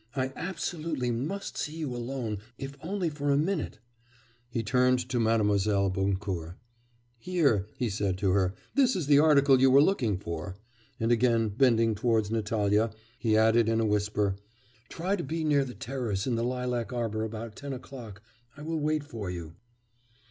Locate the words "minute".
3.37-3.77